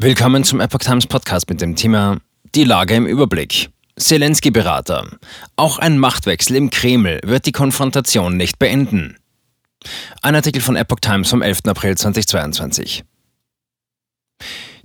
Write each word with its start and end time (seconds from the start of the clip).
Willkommen 0.00 0.44
zum 0.44 0.60
Epoch 0.60 0.78
Times 0.78 1.08
Podcast 1.08 1.50
mit 1.50 1.60
dem 1.60 1.74
Thema 1.74 2.18
Die 2.54 2.62
Lage 2.62 2.94
im 2.94 3.04
Überblick. 3.04 3.70
Zelensky-Berater. 3.96 5.18
Auch 5.56 5.80
ein 5.80 5.98
Machtwechsel 5.98 6.54
im 6.54 6.70
Kreml 6.70 7.18
wird 7.24 7.46
die 7.46 7.52
Konfrontation 7.52 8.36
nicht 8.36 8.60
beenden. 8.60 9.16
Ein 10.22 10.36
Artikel 10.36 10.62
von 10.62 10.76
Epoch 10.76 11.00
Times 11.00 11.28
vom 11.28 11.42
11. 11.42 11.62
April 11.66 11.96
2022. 11.96 13.02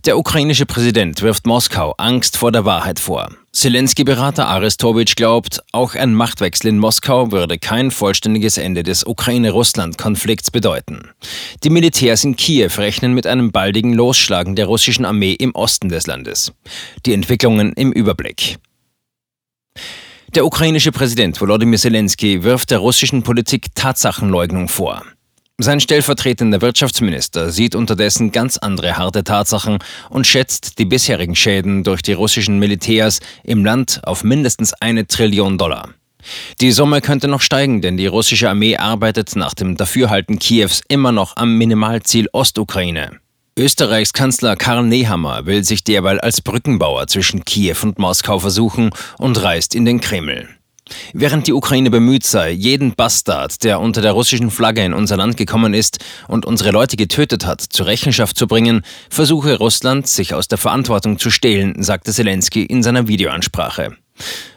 Der 0.05 0.18
ukrainische 0.18 0.66
Präsident 0.66 1.21
wirft 1.21 1.48
Moskau 1.48 1.93
Angst 1.98 2.36
vor 2.36 2.52
der 2.52 2.66
Wahrheit 2.66 3.00
vor. 3.00 3.30
Zelensky-Berater 3.54 4.50
Aristowitsch 4.50 5.16
glaubt, 5.16 5.62
auch 5.71 5.95
ein 5.95 6.14
Machtwechsel 6.14 6.71
in 6.71 6.77
Moskau 6.77 7.32
würde 7.32 7.57
kein 7.57 7.89
vollständiges 7.89 8.58
Ende 8.58 8.84
des 8.84 9.05
Ukraine-Russland-Konflikts 9.05 10.52
bedeuten. 10.52 11.12
Die 11.63 11.70
Militärs 11.70 12.26
in 12.26 12.36
Kiew 12.36 12.71
rechnen 12.77 13.13
mit 13.13 13.26
einem 13.26 13.54
baldigen 13.54 13.94
Losschlagen 13.94 14.58
der 14.58 14.66
russischen 14.66 15.05
Armee 15.05 15.34
im 15.36 15.55
Osten 15.55 15.88
des 15.88 16.05
Landes. 16.05 16.52
Die 17.05 17.13
Entwicklungen 17.13 17.72
im 17.72 17.94
Überblick. 17.94 18.58
Der 20.35 20.45
ukrainische 20.45 20.91
Präsident 20.91 21.40
Volodymyr 21.40 21.77
Zelensky 21.77 22.44
wirft 22.44 22.72
der 22.72 22.80
russischen 22.80 23.23
Politik 23.23 23.73
Tatsachenleugnung 23.73 24.67
vor. 24.67 25.04
Sein 25.63 25.80
stellvertretender 25.80 26.62
Wirtschaftsminister 26.62 27.49
sieht 27.49 27.73
unterdessen 27.73 28.34
ganz 28.34 28.58
andere 28.58 28.98
harte 28.98 29.23
Tatsachen 29.23 29.80
und 30.09 30.27
schätzt 30.27 30.77
die 30.77 30.84
bisherigen 30.84 31.38
Schäden 31.38 31.86
durch 31.86 32.02
die 32.02 32.12
russischen 32.12 32.59
Militärs 32.59 33.22
im 33.45 33.63
Land 33.63 34.02
auf 34.03 34.26
mindestens 34.26 34.73
eine 34.73 35.08
Trillion 35.08 35.58
Dollar. 35.58 35.88
Die 36.59 36.73
Summe 36.73 36.99
könnte 36.99 37.30
noch 37.30 37.39
steigen, 37.39 37.81
denn 37.81 37.95
die 37.95 38.08
russische 38.08 38.49
Armee 38.49 38.76
arbeitet 38.76 39.38
nach 39.38 39.53
dem 39.53 39.77
Dafürhalten 39.77 40.38
Kiews 40.38 40.81
immer 40.89 41.13
noch 41.13 41.38
am 41.38 41.58
Minimalziel 41.58 42.27
Ostukraine. 42.34 43.22
Österreichs 43.58 44.11
Kanzler 44.11 44.58
Karl 44.58 44.84
Nehammer 44.84 45.45
will 45.45 45.64
sich 45.64 45.86
derweil 45.86 46.20
als 46.20 46.41
Brückenbauer 46.41 47.08
zwischen 47.08 47.45
Kiew 47.45 47.77
und 47.84 48.00
Moskau 48.00 48.38
versuchen 48.38 48.89
und 49.17 49.41
reist 49.41 49.75
in 49.75 49.86
den 49.86 50.02
Kreml. 50.02 50.50
Während 51.13 51.47
die 51.47 51.53
Ukraine 51.53 51.89
bemüht 51.89 52.25
sei, 52.25 52.52
jeden 52.52 52.94
Bastard, 52.95 53.63
der 53.63 53.80
unter 53.80 54.02
der 54.02 54.11
russischen 54.11 54.52
Flagge 54.52 54.83
in 54.83 54.94
unser 54.94 55.17
Land 55.17 55.38
gekommen 55.38 55.73
ist 55.73 56.00
und 56.27 56.45
unsere 56.45 56.72
Leute 56.72 56.97
getötet 56.97 57.45
hat, 57.45 57.61
zur 57.61 57.85
Rechenschaft 57.85 58.38
zu 58.38 58.47
bringen, 58.47 58.81
versuche 59.09 59.58
Russland, 59.58 60.08
sich 60.08 60.33
aus 60.33 60.47
der 60.47 60.58
Verantwortung 60.58 61.19
zu 61.19 61.30
stehlen, 61.30 61.81
sagte 61.81 62.11
Zelensky 62.11 62.63
in 62.63 62.83
seiner 62.83 63.08
Videoansprache. 63.08 63.95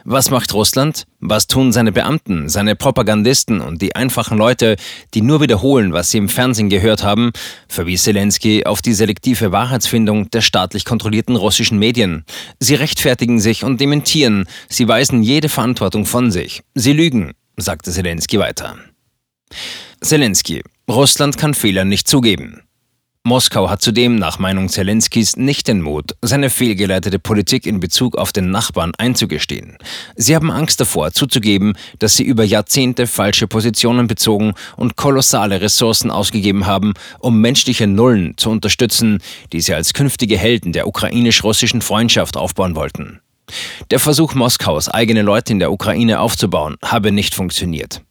Was 0.03 0.29
macht 0.29 0.53
Russland? 0.53 1.05
Was 1.19 1.47
tun 1.47 1.71
seine 1.71 1.91
Beamten, 1.91 2.47
seine 2.47 2.75
Propagandisten 2.75 3.59
und 3.59 3.81
die 3.81 3.95
einfachen 3.95 4.37
Leute, 4.37 4.77
die 5.13 5.21
nur 5.21 5.41
wiederholen, 5.41 5.93
was 5.93 6.11
sie 6.11 6.17
im 6.17 6.29
Fernsehen 6.29 6.69
gehört 6.69 7.03
haben, 7.03 7.31
verwies 7.67 8.03
Zelensky 8.03 8.65
auf 8.65 8.81
die 8.81 8.93
selektive 8.93 9.51
Wahrheitsfindung 9.51 10.29
der 10.31 10.41
staatlich 10.41 10.85
kontrollierten 10.85 11.35
russischen 11.35 11.79
Medien. 11.79 12.23
Sie 12.59 12.75
rechtfertigen 12.75 13.39
sich 13.39 13.63
und 13.63 13.81
dementieren, 13.81 14.47
sie 14.69 14.87
weisen 14.87 15.23
jede 15.23 15.49
Verantwortung 15.49 16.05
von 16.05 16.31
sich. 16.31 16.61
Sie 16.73 16.93
lügen, 16.93 17.33
sagte 17.57 17.91
Zelensky 17.91 18.39
weiter. 18.39 18.77
Zelensky, 20.01 20.63
Russland 20.89 21.37
kann 21.37 21.53
Fehler 21.53 21.83
nicht 21.83 22.07
zugeben. 22.07 22.61
Moskau 23.27 23.69
hat 23.69 23.81
zudem 23.81 24.15
nach 24.15 24.39
Meinung 24.39 24.69
Zelenskys 24.69 25.35
nicht 25.35 25.67
den 25.67 25.81
Mut, 25.81 26.15
seine 26.21 26.49
fehlgeleitete 26.49 27.19
Politik 27.19 27.65
in 27.65 27.81
Bezug 27.81 28.17
auf 28.17 28.31
den 28.31 28.51
Nachbarn 28.51 28.93
einzugestehen. 28.97 29.77
Sie 30.15 30.33
haben 30.33 30.49
Angst 30.49 30.79
davor, 30.79 31.11
zuzugeben, 31.11 31.73
dass 31.99 32.15
sie 32.15 32.23
über 32.23 32.45
Jahrzehnte 32.45 33.05
falsche 33.05 33.45
Positionen 33.45 34.07
bezogen 34.07 34.53
und 34.77 34.95
kolossale 34.95 35.59
Ressourcen 35.59 36.09
ausgegeben 36.09 36.67
haben, 36.67 36.93
um 37.19 37.41
menschliche 37.41 37.85
Nullen 37.85 38.37
zu 38.37 38.49
unterstützen, 38.49 39.17
die 39.51 39.59
sie 39.59 39.73
als 39.73 39.93
künftige 39.93 40.37
Helden 40.37 40.71
der 40.71 40.87
ukrainisch-russischen 40.87 41.81
Freundschaft 41.81 42.37
aufbauen 42.37 42.77
wollten. 42.77 43.19
Der 43.91 43.99
Versuch 43.99 44.33
Moskaus, 44.35 44.89
eigene 44.89 45.21
Leute 45.21 45.53
in 45.53 45.59
der 45.59 45.71
Ukraine 45.71 46.19
aufzubauen, 46.19 46.75
habe 46.83 47.11
nicht 47.11 47.33
funktioniert. 47.33 48.01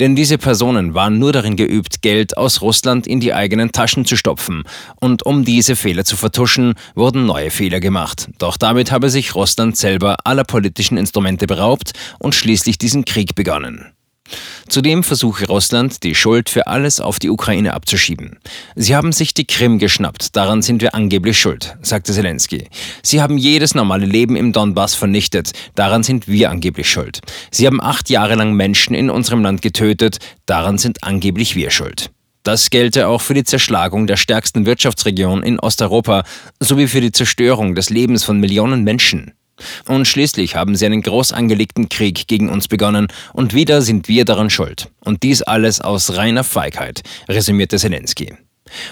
Denn 0.00 0.16
diese 0.16 0.38
Personen 0.38 0.94
waren 0.94 1.18
nur 1.18 1.32
darin 1.32 1.56
geübt, 1.56 2.02
Geld 2.02 2.36
aus 2.36 2.62
Russland 2.62 3.06
in 3.06 3.20
die 3.20 3.34
eigenen 3.34 3.72
Taschen 3.72 4.04
zu 4.04 4.16
stopfen. 4.16 4.64
Und 5.00 5.24
um 5.24 5.44
diese 5.44 5.76
Fehler 5.76 6.04
zu 6.04 6.16
vertuschen, 6.16 6.74
wurden 6.94 7.26
neue 7.26 7.50
Fehler 7.50 7.80
gemacht. 7.80 8.28
Doch 8.38 8.56
damit 8.56 8.92
habe 8.92 9.10
sich 9.10 9.34
Russland 9.34 9.76
selber 9.76 10.16
aller 10.24 10.44
politischen 10.44 10.96
Instrumente 10.96 11.46
beraubt 11.46 11.92
und 12.18 12.34
schließlich 12.34 12.78
diesen 12.78 13.04
Krieg 13.04 13.34
begonnen. 13.34 13.95
Zudem 14.68 15.02
versuche 15.02 15.46
Russland, 15.46 16.02
die 16.02 16.14
Schuld 16.14 16.48
für 16.48 16.66
alles 16.66 17.00
auf 17.00 17.18
die 17.18 17.30
Ukraine 17.30 17.74
abzuschieben. 17.74 18.38
Sie 18.74 18.96
haben 18.96 19.12
sich 19.12 19.34
die 19.34 19.46
Krim 19.46 19.78
geschnappt, 19.78 20.36
daran 20.36 20.62
sind 20.62 20.82
wir 20.82 20.94
angeblich 20.94 21.38
schuld, 21.38 21.76
sagte 21.82 22.12
Zelensky. 22.12 22.68
Sie 23.02 23.22
haben 23.22 23.38
jedes 23.38 23.74
normale 23.74 24.06
Leben 24.06 24.36
im 24.36 24.52
Donbass 24.52 24.94
vernichtet, 24.94 25.52
daran 25.74 26.02
sind 26.02 26.28
wir 26.28 26.50
angeblich 26.50 26.90
schuld. 26.90 27.20
Sie 27.50 27.66
haben 27.66 27.80
acht 27.80 28.10
Jahre 28.10 28.34
lang 28.34 28.54
Menschen 28.54 28.94
in 28.94 29.10
unserem 29.10 29.42
Land 29.42 29.62
getötet, 29.62 30.18
daran 30.46 30.78
sind 30.78 31.04
angeblich 31.04 31.56
wir 31.56 31.70
schuld. 31.70 32.10
Das 32.46 32.70
gelte 32.70 33.08
auch 33.08 33.22
für 33.22 33.34
die 33.34 33.42
Zerschlagung 33.42 34.06
der 34.06 34.16
stärksten 34.16 34.66
Wirtschaftsregion 34.66 35.42
in 35.42 35.58
Osteuropa 35.58 36.22
sowie 36.60 36.86
für 36.86 37.00
die 37.00 37.10
Zerstörung 37.10 37.74
des 37.74 37.90
Lebens 37.90 38.22
von 38.22 38.38
Millionen 38.38 38.84
Menschen. 38.84 39.32
Und 39.86 40.06
schließlich 40.06 40.56
haben 40.56 40.76
sie 40.76 40.86
einen 40.86 41.02
groß 41.02 41.32
angelegten 41.32 41.88
Krieg 41.88 42.26
gegen 42.26 42.48
uns 42.48 42.68
begonnen 42.68 43.08
und 43.32 43.54
wieder 43.54 43.82
sind 43.82 44.08
wir 44.08 44.24
daran 44.24 44.50
schuld. 44.50 44.88
Und 45.00 45.22
dies 45.22 45.42
alles 45.42 45.80
aus 45.80 46.16
reiner 46.16 46.44
Feigheit, 46.44 47.02
resümierte 47.28 47.78
Zelensky. 47.78 48.34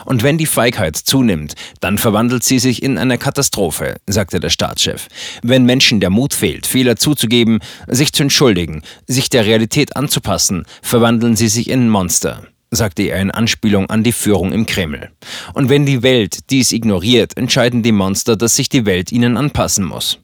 Und 0.05 0.23
wenn 0.23 0.39
die 0.39 0.47
Feigheit 0.47 0.97
zunimmt, 0.97 1.55
dann 1.81 1.99
verwandelt 1.99 2.45
sie 2.45 2.59
sich 2.59 2.83
in 2.83 2.97
eine 2.97 3.19
Katastrophe, 3.19 3.97
sagte 4.07 4.39
der 4.39 4.51
Staatschef. 4.51 5.09
Wenn 5.43 5.65
Menschen 5.65 6.01
der 6.01 6.11
Mut 6.11 6.33
fehlt, 6.33 6.67
Fehler 6.67 6.97
zuzugeben, 6.97 7.59
sich 7.89 8.13
zu 8.13 8.23
entschuldigen, 8.23 8.83
sich 9.07 9.31
der 9.31 9.47
Realität 9.47 9.97
anzupassen, 9.97 10.65
verwandeln 10.83 11.37
sie 11.37 11.49
sich 11.49 11.69
in 11.69 11.89
Monster 11.89 12.47
sagte 12.75 13.03
er 13.03 13.21
in 13.21 13.31
Anspielung 13.31 13.91
an 13.91 14.03
die 14.03 14.13
Führung 14.13 14.53
im 14.53 14.67
Kreml. 14.67 15.11
Und 15.53 15.69
wenn 15.69 15.87
die 15.87 16.03
Welt 16.03 16.51
dies 16.51 16.73
ignoriert, 16.73 17.37
entscheiden 17.37 17.83
die 17.83 17.93
Monster, 17.93 18.37
dass 18.37 18.57
sich 18.57 18.69
die 18.69 18.87
Welt 18.87 19.13
ihnen 19.13 19.37
anpassen 19.37 19.85
muss. 19.85 20.19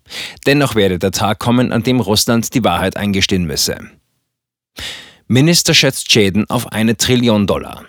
Dennoch 0.46 0.74
werde 0.74 0.98
der 0.98 1.12
Tag 1.12 1.38
kommen, 1.38 1.72
an 1.72 1.82
dem 1.82 2.00
Russland 2.00 2.54
die 2.54 2.64
Wahrheit 2.64 2.96
eingestehen 2.96 3.44
müsse. 3.44 3.78
Minister 5.28 5.74
schätzt 5.74 6.10
Schäden 6.10 6.48
auf 6.50 6.72
eine 6.72 6.96
Trillion 6.96 7.46
Dollar. 7.46 7.84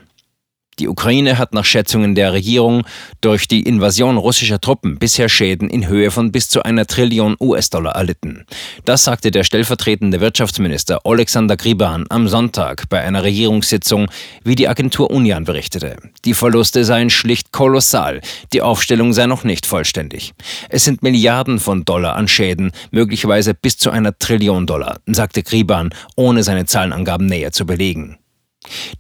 Die 0.82 0.88
Ukraine 0.88 1.38
hat 1.38 1.54
nach 1.54 1.64
Schätzungen 1.64 2.16
der 2.16 2.34
Regierung 2.34 2.88
durch 3.22 3.48
die 3.48 3.62
Invasion 3.62 4.18
russischer 4.18 4.60
Truppen 4.60 4.98
bisher 4.98 5.30
Schäden 5.30 5.70
in 5.70 5.88
Höhe 5.88 6.10
von 6.10 6.32
bis 6.32 6.50
zu 6.50 6.64
einer 6.64 6.88
Trillion 6.88 7.36
US-Dollar 7.40 7.92
erlitten. 7.94 8.48
Das 8.84 9.04
sagte 9.04 9.30
der 9.30 9.44
stellvertretende 9.44 10.22
Wirtschaftsminister 10.22 11.02
Alexander 11.04 11.56
Griban 11.56 12.06
am 12.10 12.28
Sonntag 12.28 12.90
bei 12.90 13.00
einer 13.00 13.22
Regierungssitzung, 13.22 14.08
wie 14.44 14.56
die 14.56 14.68
Agentur 14.68 15.12
Union 15.12 15.44
berichtete. 15.44 15.98
Die 16.26 16.34
Verluste 16.34 16.84
seien 16.84 17.12
schlicht 17.12 17.52
kolossal, 17.52 18.20
die 18.52 18.64
Aufstellung 18.64 19.14
sei 19.14 19.28
noch 19.28 19.44
nicht 19.44 19.68
vollständig. 19.68 20.34
Es 20.70 20.84
sind 20.84 21.04
Milliarden 21.04 21.60
von 21.60 21.86
Dollar 21.86 22.16
an 22.16 22.28
Schäden, 22.28 22.72
möglicherweise 22.90 23.54
bis 23.54 23.78
zu 23.78 23.92
einer 23.92 24.18
Trillion 24.18 24.66
Dollar, 24.66 24.98
sagte 25.06 25.44
Griban, 25.44 25.94
ohne 26.16 26.42
seine 26.42 26.66
Zahlenangaben 26.66 27.28
näher 27.28 27.52
zu 27.52 27.68
belegen. 27.68 28.18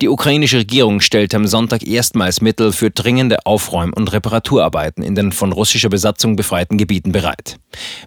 Die 0.01 0.09
ukrainische 0.09 0.57
Regierung 0.57 0.99
stellte 1.01 1.37
am 1.37 1.45
Sonntag 1.45 1.85
erstmals 1.85 2.41
Mittel 2.41 2.71
für 2.71 2.89
dringende 2.89 3.45
Aufräum- 3.45 3.93
und 3.93 4.11
Reparaturarbeiten 4.11 5.03
in 5.03 5.15
den 5.15 5.31
von 5.31 5.51
russischer 5.51 5.89
Besatzung 5.89 6.35
befreiten 6.35 6.77
Gebieten 6.77 7.11
bereit. 7.11 7.57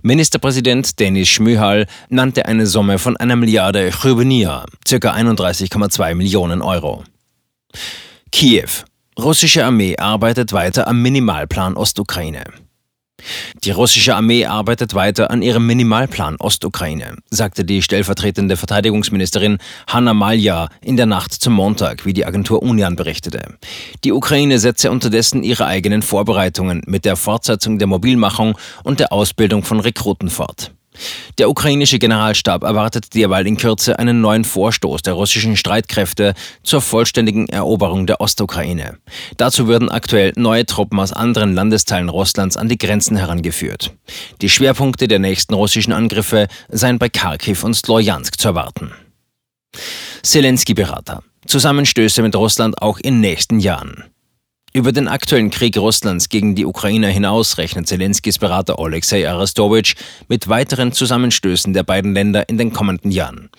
Ministerpräsident 0.02 0.98
Denis 0.98 1.28
Schmyhal 1.28 1.86
nannte 2.08 2.46
eine 2.46 2.66
Summe 2.66 2.98
von 2.98 3.16
einer 3.16 3.36
Milliarde 3.36 3.90
Chrybenia, 3.90 4.66
ca. 4.84 4.96
31,2 5.12 6.14
Millionen 6.14 6.62
Euro. 6.62 7.04
Kiew. 8.32 8.68
Russische 9.16 9.64
Armee 9.64 9.96
arbeitet 9.96 10.52
weiter 10.52 10.88
am 10.88 11.00
Minimalplan 11.00 11.76
Ostukraine. 11.76 12.44
Die 13.64 13.70
russische 13.70 14.14
Armee 14.14 14.44
arbeitet 14.44 14.94
weiter 14.94 15.30
an 15.30 15.40
ihrem 15.40 15.66
Minimalplan 15.66 16.36
Ostukraine, 16.38 17.16
sagte 17.30 17.64
die 17.64 17.80
stellvertretende 17.80 18.56
Verteidigungsministerin 18.56 19.58
Hanna 19.86 20.12
Malja 20.12 20.68
in 20.82 20.96
der 20.96 21.06
Nacht 21.06 21.32
zum 21.32 21.54
Montag, 21.54 22.04
wie 22.04 22.12
die 22.12 22.26
Agentur 22.26 22.62
Union 22.62 22.96
berichtete. 22.96 23.54
Die 24.04 24.12
Ukraine 24.12 24.58
setze 24.58 24.90
unterdessen 24.90 25.42
ihre 25.42 25.66
eigenen 25.66 26.02
Vorbereitungen 26.02 26.82
mit 26.86 27.04
der 27.04 27.16
Fortsetzung 27.16 27.78
der 27.78 27.88
Mobilmachung 27.88 28.58
und 28.82 29.00
der 29.00 29.12
Ausbildung 29.12 29.62
von 29.62 29.80
Rekruten 29.80 30.28
fort. 30.28 30.72
Der 31.38 31.50
ukrainische 31.50 31.98
Generalstab 31.98 32.62
erwartet 32.62 33.14
derweil 33.14 33.46
in 33.46 33.56
Kürze 33.56 33.98
einen 33.98 34.20
neuen 34.20 34.44
Vorstoß 34.44 35.02
der 35.02 35.14
russischen 35.14 35.56
Streitkräfte 35.56 36.34
zur 36.62 36.80
vollständigen 36.80 37.48
Eroberung 37.48 38.06
der 38.06 38.20
Ostukraine. 38.20 38.98
Dazu 39.36 39.66
würden 39.66 39.90
aktuell 39.90 40.32
neue 40.36 40.66
Truppen 40.66 41.00
aus 41.00 41.12
anderen 41.12 41.54
Landesteilen 41.54 42.08
Russlands 42.08 42.56
an 42.56 42.68
die 42.68 42.78
Grenzen 42.78 43.16
herangeführt. 43.16 43.92
Die 44.40 44.48
Schwerpunkte 44.48 45.08
der 45.08 45.18
nächsten 45.18 45.54
russischen 45.54 45.92
Angriffe 45.92 46.48
seien 46.68 46.98
bei 46.98 47.08
Kharkiv 47.08 47.64
und 47.64 47.74
Slojansk 47.74 48.38
zu 48.38 48.48
erwarten. 48.48 48.92
Zelensky-Berater. 50.22 51.22
Zusammenstöße 51.46 52.22
mit 52.22 52.34
Russland 52.36 52.80
auch 52.80 52.98
in 52.98 53.20
nächsten 53.20 53.58
Jahren. 53.58 54.04
Über 54.76 54.90
den 54.90 55.06
aktuellen 55.06 55.50
Krieg 55.50 55.76
Russlands 55.76 56.28
gegen 56.28 56.56
die 56.56 56.66
Ukraine 56.66 57.06
hinaus 57.06 57.58
rechnet 57.58 57.86
Zelenskis 57.86 58.40
Berater 58.40 58.76
Alexei 58.80 59.28
Arestowitsch 59.30 59.94
mit 60.28 60.48
weiteren 60.48 60.90
Zusammenstößen 60.90 61.72
der 61.72 61.84
beiden 61.84 62.12
Länder 62.12 62.48
in 62.48 62.58
den 62.58 62.72
kommenden 62.72 63.12
Jahren. 63.12 63.50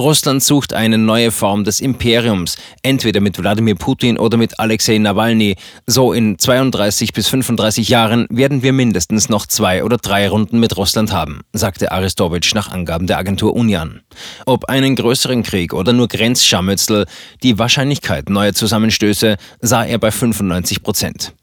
Russland 0.00 0.42
sucht 0.42 0.72
eine 0.72 0.96
neue 0.96 1.30
Form 1.30 1.64
des 1.64 1.82
Imperiums, 1.82 2.56
entweder 2.82 3.20
mit 3.20 3.38
Wladimir 3.38 3.74
Putin 3.74 4.16
oder 4.16 4.38
mit 4.38 4.58
Alexei 4.58 4.96
Nawalny. 4.96 5.56
So 5.86 6.14
in 6.14 6.38
32 6.38 7.12
bis 7.12 7.28
35 7.28 7.90
Jahren 7.90 8.26
werden 8.30 8.62
wir 8.62 8.72
mindestens 8.72 9.28
noch 9.28 9.44
zwei 9.44 9.84
oder 9.84 9.98
drei 9.98 10.26
Runden 10.26 10.58
mit 10.58 10.78
Russland 10.78 11.12
haben, 11.12 11.42
sagte 11.52 11.92
Arestowitsch 11.92 12.54
nach 12.54 12.72
Angaben 12.72 13.06
der 13.06 13.18
Agentur 13.18 13.54
Union. 13.54 14.00
Ob 14.46 14.64
einen 14.70 14.96
größeren 14.96 15.42
Krieg 15.42 15.74
oder 15.74 15.92
nur 15.92 16.08
Grenzscharmützel, 16.08 17.04
die 17.42 17.58
Wahrscheinlichkeit 17.58 18.30
neuer 18.30 18.54
Zusammenstöße 18.54 19.36
sah 19.60 19.84
er 19.84 19.98
bei 19.98 20.10
95 20.10 20.61
95 20.62 20.82
Prozent. 20.82 21.34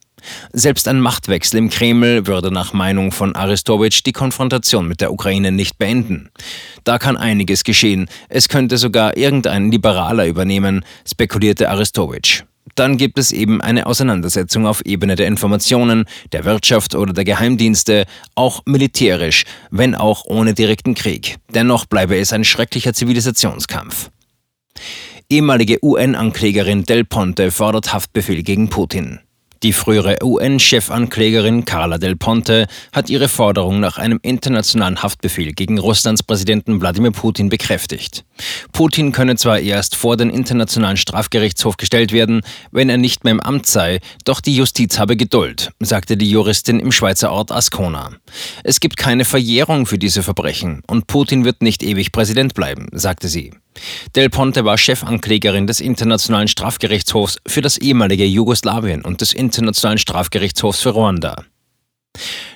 Selbst 0.51 0.88
ein 0.89 1.00
Machtwechsel 1.00 1.57
im 1.57 1.69
Kreml 1.69 2.27
würde 2.27 2.51
nach 2.51 2.74
Meinung 2.74 3.12
von 3.12 3.36
Aristowitsch 3.36 4.01
die 4.06 4.12
Konfrontation 4.12 4.88
mit 4.88 5.00
der 5.00 5.13
Ukraine 5.13 5.51
nicht 5.51 5.77
beenden. 5.77 6.30
Da 6.83 7.00
kann 7.00 7.16
einiges 7.16 7.63
geschehen. 7.63 8.10
Es 8.27 8.50
könnte 8.50 8.77
sogar 8.77 9.16
irgendein 9.16 9.71
Liberaler 9.71 10.27
übernehmen, 10.27 10.83
spekulierte 11.10 11.69
Aristowitsch. 11.69 12.44
Dann 12.75 12.98
gibt 12.98 13.18
es 13.18 13.31
eben 13.31 13.62
eine 13.62 13.88
Auseinandersetzung 13.88 14.68
auf 14.68 14.86
Ebene 14.86 15.16
der 15.16 15.27
Informationen, 15.27 16.06
der 16.33 16.45
Wirtschaft 16.45 16.95
oder 16.95 17.13
der 17.13 17.24
Geheimdienste, 17.24 18.06
auch 18.36 18.62
militärisch, 18.65 19.45
wenn 19.72 19.95
auch 19.95 20.25
ohne 20.25 20.54
direkten 20.54 20.95
Krieg. 20.95 21.38
Dennoch 21.54 21.86
bleibe 21.86 22.18
es 22.18 22.33
ein 22.33 22.44
schrecklicher 22.44 22.94
Zivilisationskampf. 22.94 24.12
Ehemalige 25.31 25.78
UN-Anklägerin 25.84 26.86
Del 26.86 27.06
Ponte 27.06 27.52
fordert 27.52 27.94
Haftbefehl 27.94 28.42
gegen 28.42 28.72
Putin. 28.72 29.20
Die 29.62 29.74
frühere 29.74 30.18
UN-Chefanklägerin 30.24 31.66
Carla 31.66 32.00
Del 32.00 32.16
Ponte 32.16 32.66
hat 32.92 33.12
ihre 33.12 33.28
Forderung 33.28 33.80
nach 33.80 34.00
einem 34.00 34.20
internationalen 34.24 35.04
Haftbefehl 35.04 35.54
gegen 35.54 35.78
Russlands 35.78 36.24
Präsidenten 36.24 36.81
Wladimir 36.81 37.12
Putin 37.12 37.50
bekräftigt. 37.50 38.26
Putin 38.72 39.12
könne 39.12 39.36
zwar 39.36 39.60
erst 39.60 39.96
vor 39.96 40.18
den 40.18 40.31
Internationalen 40.31 40.98
Strafgerichtshof 40.98 41.78
gestellt 41.78 42.12
werden, 42.12 42.42
wenn 42.72 42.90
er 42.90 42.98
nicht 42.98 43.24
mehr 43.24 43.34
im 43.34 43.40
Amt 43.40 43.68
sei, 43.68 44.00
doch 44.25 44.42
die 44.42 44.56
Justiz 44.56 44.98
habe 44.98 45.16
Geduld, 45.16 45.70
sagte 45.80 46.18
die 46.18 46.32
Juristin 46.32 46.80
im 46.80 46.92
Schweizer 46.92 47.32
Ort 47.32 47.52
Ascona. 47.52 48.14
Es 48.64 48.80
gibt 48.80 48.98
keine 48.98 49.25
Verjährung 49.25 49.86
für 49.86 50.00
diese 50.00 50.24
Verbrechen 50.24 50.82
und 50.88 51.06
Putin 51.06 51.46
wird 51.46 51.62
nicht 51.62 51.84
ewig 51.84 52.12
Präsident 52.12 52.56
bleiben, 52.56 52.88
sagte 52.94 53.28
sie. 53.28 53.52
Del 54.16 54.30
Ponte 54.30 54.66
war 54.66 54.77
Chefanklägerin 54.77 55.68
des 55.68 55.80
Internationalen 55.80 56.48
Strafgerichtshofs 56.48 57.38
für 57.48 57.62
das 57.62 57.77
ehemalige 57.77 58.25
Jugoslawien 58.25 59.04
und 59.04 59.21
des 59.21 59.33
Internationalen 59.33 60.00
Strafgerichtshofs 60.00 60.81
für 60.81 60.89
Ruanda. 60.89 61.44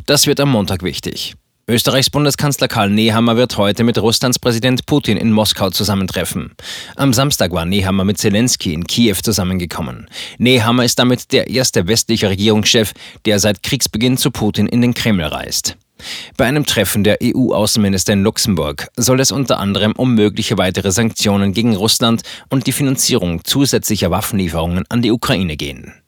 Das 0.05 0.27
wird 0.27 0.39
am 0.39 0.51
Montag 0.51 0.83
wichtig. 0.83 1.35
Österreichs 1.65 2.09
Bundeskanzler 2.09 2.67
Karl 2.67 2.89
Nehammer 2.89 3.37
wird 3.37 3.55
heute 3.57 3.85
mit 3.85 3.97
Russlands 3.97 4.37
Präsident 4.37 4.85
Putin 4.85 5.15
in 5.15 5.31
Moskau 5.31 5.69
zusammentreffen. 5.69 6.51
Am 6.97 7.13
Samstag 7.13 7.53
war 7.53 7.63
Nehammer 7.63 8.03
mit 8.03 8.17
Zelensky 8.17 8.73
in 8.73 8.85
Kiew 8.85 9.15
zusammengekommen. 9.23 10.09
Nehammer 10.37 10.83
ist 10.83 10.99
damit 10.99 11.31
der 11.31 11.49
erste 11.49 11.87
westliche 11.87 12.29
Regierungschef, 12.29 12.91
der 13.23 13.39
seit 13.39 13.63
Kriegsbeginn 13.63 14.17
zu 14.17 14.29
Putin 14.31 14.67
in 14.67 14.81
den 14.81 14.93
Kreml 14.93 15.23
reist. 15.23 15.77
Bei 16.37 16.45
einem 16.45 16.65
Treffen 16.65 17.03
der 17.03 17.19
EU-Außenminister 17.23 18.13
in 18.13 18.23
Luxemburg 18.23 18.89
soll 18.97 19.19
es 19.19 19.31
unter 19.31 19.59
anderem 19.59 19.93
um 19.93 20.15
mögliche 20.15 20.57
weitere 20.57 20.91
Sanktionen 20.91 21.53
gegen 21.53 21.75
Russland 21.75 22.23
und 22.49 22.67
die 22.67 22.71
Finanzierung 22.71 23.43
zusätzlicher 23.43 24.11
Waffenlieferungen 24.11 24.85
an 24.89 25.01
die 25.01 25.11
Ukraine 25.11 25.57
gehen. 25.57 26.02